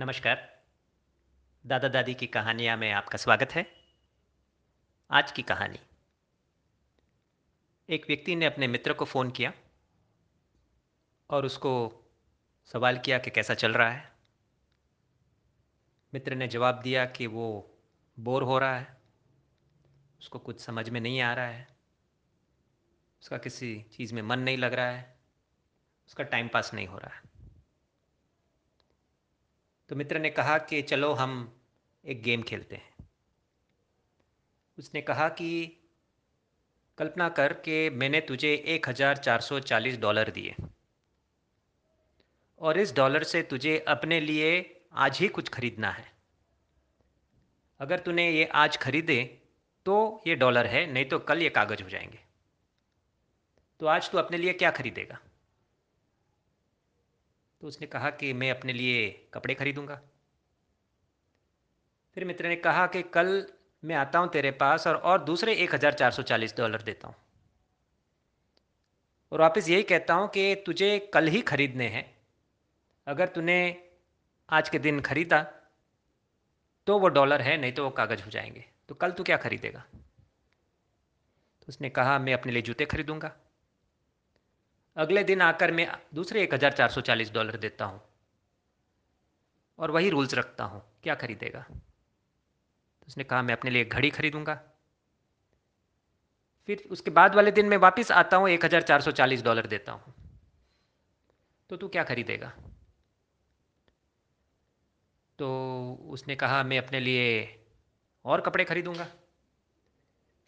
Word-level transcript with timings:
नमस्कार। 0.00 0.62
दादा 1.66 1.88
दादी 1.88 2.14
की 2.14 2.26
कहानियाँ 2.26 2.76
में 2.76 2.92
आपका 2.92 3.18
स्वागत 3.18 3.48
है। 3.52 3.72
आज 5.10 5.32
की 5.32 5.42
कहानी। 5.42 5.78
एक 7.88 8.04
व्यक्ति 8.08 8.36
ने 8.36 8.46
अपने 8.46 8.66
मित्र 8.66 8.92
को 8.92 9.04
फ़ोन 9.04 9.30
किया 9.30 9.52
और 11.30 11.46
उसको 11.46 12.02
सवाल 12.64 12.98
किया 12.98 13.18
कि 13.18 13.30
कैसा 13.30 13.54
चल 13.54 13.72
रहा 13.72 13.90
है। 13.90 14.12
मित्र 16.14 16.34
ने 16.34 16.48
जवाब 16.48 16.80
दिया 16.80 17.06
कि 17.06 17.26
वो 17.26 17.78
बोर 18.18 18.42
हो 18.42 18.58
रहा 18.58 18.76
है। 18.76 19.02
उसको 20.20 20.38
कुछ 20.38 20.60
समझ 20.60 20.88
में 20.88 21.00
नहीं 21.00 21.20
आ 21.20 21.34
रहा 21.34 21.46
है। 21.46 21.76
उसका 23.22 23.38
किसी 23.38 23.82
चीज़ 23.82 24.14
में 24.14 24.22
मन 24.22 24.38
नहीं 24.38 24.58
लग 24.58 24.74
रहा 24.74 24.90
है। 24.90 25.20
उसका 26.08 26.24
टाइम 26.24 26.48
पास 26.48 26.74
नहीं 26.74 26.86
हो 26.86 26.98
रहा 26.98 27.14
है। 27.14 27.27
तो 29.90 29.96
मित्र 29.96 30.18
ने 30.18 30.30
कहा 30.30 30.56
कि 30.58 30.82
चलो 30.82 31.12
हम 31.12 31.60
एक 32.04 32.22
गेम 32.22 32.42
खेलते 32.42 32.76
हैं। 32.76 33.08
उसने 34.78 35.00
कहा 35.00 35.28
कि 35.28 35.50
कल्पना 36.98 37.28
कर 37.28 37.52
कि 37.52 37.88
मैंने 37.90 38.20
तुझे 38.20 38.54
एक 38.66 38.88
हज़ार 38.88 39.16
चार 39.16 39.40
सौ 39.40 39.60
चालीस 39.60 39.98
डॉलर 39.98 40.30
दिए। 40.30 40.54
और 42.58 42.78
इस 42.78 42.94
डॉलर 42.94 43.22
से 43.22 43.42
तुझे 43.42 43.78
अपने 43.88 44.20
लिए 44.20 44.50
आज 44.92 45.18
ही 45.18 45.28
कुछ 45.28 45.48
खरीदना 45.48 45.90
है। 45.90 46.06
अगर 47.80 47.98
तूने 47.98 48.30
ये 48.30 48.44
आज 48.44 48.76
खरीदे 48.76 49.22
तो 49.86 50.22
ये 50.26 50.34
डॉलर 50.34 50.66
है, 50.66 50.86
नहीं 50.92 51.04
तो 51.04 51.18
कल 51.18 51.42
ये 51.42 51.48
कागज़ 51.50 51.82
हो 51.82 51.88
जाएँगे। 51.88 52.18
तो 53.80 53.86
आज 53.86 54.10
तू 54.10 54.18
अपने 54.18 54.38
लिए 54.38 54.52
क्या 54.52 54.70
खरीदेगा? 54.70 55.18
तो 57.62 57.66
उसने 57.66 57.86
कहा 57.86 58.10
कि 58.10 58.32
मैं 58.32 58.50
अपने 58.50 58.72
लिए 58.72 59.08
कपड़े 59.34 59.54
खरीदूँगा। 59.54 60.00
फिर 62.16 62.24
मित्र 62.24 62.48
ने 62.48 62.56
कहा 62.56 62.86
कि 62.86 63.02
कल 63.02 63.46
मैं 63.82 63.96
आता 63.96 64.18
हूँ 64.18 64.28
तेरे 64.28 64.50
पास 64.50 64.86
और 64.86 64.94
और 64.94 65.24
दूसरे 65.24 65.54
एक 65.54 65.74
हज़ार 65.74 65.94
चार 65.94 66.10
सौ 66.10 66.22
चालीस 66.22 66.56
डॉलर 66.56 66.82
देता 66.82 67.08
हूँ। 67.08 67.14
और 69.32 69.40
वापस 69.40 69.68
यही 69.68 69.82
कहता 69.82 70.14
हूँ 70.14 70.28
कि 70.28 70.54
तुझे 70.66 70.98
कल 71.14 71.26
ही 71.26 71.40
खरीदने 71.42 71.88
हैं। 71.88 72.04
अगर 73.06 73.28
तूने 73.28 73.58
आज 74.48 74.68
के 74.68 74.78
दिन 74.78 75.00
खरीदा 75.00 75.42
तो 76.86 76.98
वो 76.98 77.08
डॉलर 77.08 77.42
है, 77.42 77.56
नहीं 77.56 77.72
तो 77.72 77.84
वो 77.84 77.90
कागज़ 77.90 78.22
हो 78.22 78.30
जाएँगे। 78.30 78.64
तो 78.88 78.94
कल 78.94 79.10
तू 79.10 79.24
क्या 79.24 79.36
खरीदेगा? 79.36 79.84
तो 81.58 81.66
उसने 81.68 81.90
कहा, 81.90 82.18
मैं 82.18 82.34
अपने 82.34 82.52
लिए 82.52 82.62
जूते 82.62 82.84
खरीदूँगा। 82.86 83.32
अगले 84.98 85.22
दिन 85.24 85.42
आकर 85.42 85.70
मैं 85.70 85.86
दूसरे 86.14 86.42
एक 86.42 86.54
हज़ार 86.54 86.72
चार 86.72 86.90
सौ 86.90 87.00
चालीस 87.00 87.30
डॉलर 87.32 87.56
देता 87.56 87.84
हूँ 87.84 88.00
और 89.78 89.90
वही 89.90 90.08
रूल्स 90.10 90.34
रखता 90.34 90.64
हूँ, 90.64 90.82
क्या 91.02 91.14
खरीदेगा? 91.14 91.60
तो 91.60 93.06
उसने 93.08 93.24
कहा, 93.24 93.42
मैं 93.42 93.54
अपने 93.54 93.70
लिए 93.70 93.84
घड़ी 93.84 94.10
खरीदूँगा। 94.10 94.54
फिर 96.68 96.82
उसके 96.90 97.10
बाद 97.10 97.34
वाले 97.34 97.50
दिन 97.50 97.66
मैं 97.66 97.76
वापस 97.76 98.10
आता 98.12 98.36
हूँ, 98.36 98.48
एक 98.48 98.64
हज़ार 98.64 98.82
चार 98.82 99.00
सौ 99.00 99.10
चालीस 99.10 99.42
डॉलर 99.42 99.66
देता 99.66 99.92
हूँ। 99.92 100.14
तो 101.70 101.76
तू 101.76 101.88
क्या 101.88 102.02
खरीदेगा? 102.04 102.52
तो 105.38 105.48
उसने 106.10 106.36
कहा, 106.36 106.62
मैं 106.62 106.78
अपने 106.78 107.00
लिए 107.00 107.28
और 108.24 108.40
कपड़े 108.40 108.64
खरीदूँगा। 108.64 109.06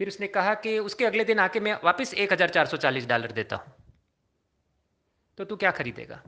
फिर 0.00 0.08
उसने 0.08 0.26
कहा 0.28 0.54
कि 0.56 0.78
उसके 0.80 1.04
अगले 1.04 1.24
दिन 1.24 1.38
आके 1.38 1.60
मैं 1.60 1.78
वापस 1.84 2.14
एक 2.16 2.32
हज़ार 2.32 2.48
चार 2.50 2.66
सौ 2.66 2.76
चालीस 2.76 3.06
डॉलर 3.06 3.32
देता 3.32 3.56
हूँ। 3.56 3.72
तो 5.38 5.44
तू 5.44 5.56
क्या 5.56 5.70
खरीदेगा? 5.70 6.20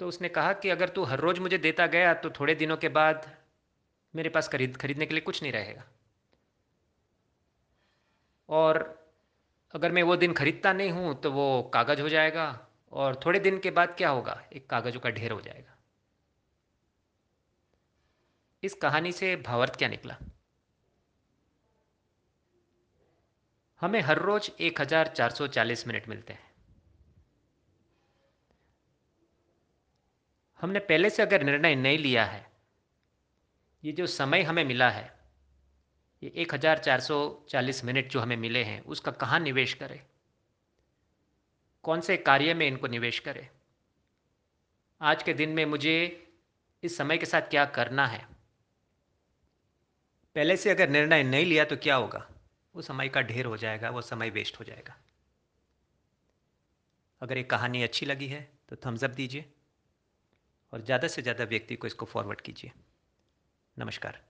तो 0.00 0.08
उसने 0.08 0.28
कहा 0.28 0.52
कि 0.52 0.68
अगर 0.68 0.88
तू 0.88 1.02
हर 1.04 1.20
रोज़ 1.20 1.40
मुझे 1.40 1.58
देता 1.58 1.86
गया 1.86 2.14
तो 2.14 2.30
थोड़े 2.30 2.54
दिनों 2.54 2.76
के 2.76 2.88
बाद 2.88 3.30
मेरे 4.14 4.28
पास 4.28 4.48
खरीद, 4.48 4.76
खरीदने 4.76 5.06
के 5.06 5.14
लिए 5.14 5.20
कुछ 5.20 5.42
नहीं 5.42 5.52
रहेगा। 5.52 5.84
और 8.48 8.78
अगर 9.74 9.92
मैं 9.92 10.02
वो 10.02 10.16
दिन 10.16 10.32
खरीदता 10.32 10.72
नहीं 10.72 10.90
हूँ 10.90 11.14
तो 11.20 11.32
वो 11.32 11.62
कागज़ 11.74 12.00
हो 12.00 12.08
जाएगा, 12.08 12.46
और 12.92 13.20
थोड़े 13.26 13.40
दिन 13.40 13.58
के 13.58 13.70
बाद 13.70 13.94
क्या 13.98 14.10
होगा? 14.10 14.42
एक 14.52 14.68
कागज़ों 14.70 15.00
का 15.00 15.10
ढेर 15.10 15.32
हो 15.32 15.40
जाएगा। 15.40 15.76
इस 18.62 18.74
कहानी 18.74 19.12
से 19.12 19.36
भावार्थ 19.36 19.76
क्या 19.76 19.88
निकला? 19.88 20.16
हमें 23.82 24.00
हर 24.00 24.18
रोज 24.18 24.50
1440 24.60 25.86
मिनट 25.86 26.08
मिलते 26.08 26.32
हैं। 26.32 26.47
हमने 30.60 30.78
पहले 30.78 31.10
से 31.10 31.22
अगर 31.22 31.42
निर्णय 31.42 31.74
नहीं 31.74 31.98
लिया 31.98 32.24
है, 32.24 32.52
ये 33.84 33.92
जो 33.92 34.06
समय 34.06 34.42
हमें 34.42 34.64
मिला 34.64 34.90
है, 34.90 35.18
ये 36.22 36.28
1440 36.28 37.84
मिनट 37.84 38.08
जो 38.08 38.20
हमें 38.20 38.36
मिले 38.36 38.64
हैं, 38.64 38.84
उसका 38.84 39.12
कहाँ 39.12 39.40
निवेश 39.40 39.74
करें? 39.74 40.06
कौन 41.82 42.00
से 42.00 42.16
कार्य 42.16 42.54
में 42.54 42.66
इनको 42.66 42.86
निवेश 42.86 43.18
करें? 43.18 43.48
आज 45.00 45.22
के 45.22 45.34
दिन 45.34 45.50
में 45.50 45.64
मुझे 45.66 46.26
इस 46.82 46.96
समय 46.96 47.18
के 47.18 47.26
साथ 47.26 47.42
क्या 47.42 47.64
करना 47.64 48.06
है? 48.06 48.26
पहले 50.34 50.56
से 50.56 50.70
अगर 50.70 50.88
निर्णय 50.88 51.22
नहीं 51.22 51.46
लिया 51.46 51.64
तो 51.64 51.76
क्या 51.76 51.96
होगा? 51.96 52.28
वो 52.74 52.82
समय 52.82 53.08
का 53.08 53.20
ढेर 53.20 53.46
हो 53.46 53.56
जाएगा, 53.56 53.90
वो 53.90 54.02
समय 54.02 54.30
वेस्ट 54.30 54.60
हो 54.60 54.64
जाएगा। 54.64 54.96
अगर 57.20 57.36
ये 57.36 57.42
कहानी 57.42 57.82
अच्छी 57.82 58.06
लगी 58.06 58.26
है 58.26 58.48
तो 58.68 58.76
थम्स 58.76 59.04
अप 59.04 59.10
दीजिए। 59.10 59.52
और 60.72 60.84
ज़्यादा 60.84 61.08
से 61.08 61.22
ज़्यादा 61.22 61.44
व्यक्ति 61.44 61.76
को 61.76 61.86
इसको 61.86 62.06
फॉरवर्ड 62.06 62.40
कीजिए। 62.40 62.72
नमस्कार। 63.76 64.20